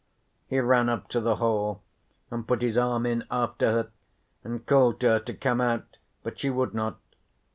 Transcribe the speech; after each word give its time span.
He 0.47 0.59
ran 0.59 0.89
up 0.89 1.09
to 1.09 1.21
the 1.21 1.35
hole, 1.35 1.83
and 2.31 2.47
put 2.47 2.63
his 2.63 2.75
arm 2.75 3.05
in 3.05 3.23
after 3.29 3.71
her 3.71 3.91
and 4.43 4.65
called 4.65 4.99
to 5.01 5.09
her 5.09 5.19
to 5.19 5.33
come 5.35 5.61
out, 5.61 5.97
but 6.23 6.39
she 6.39 6.49
would 6.49 6.73
not. 6.73 6.97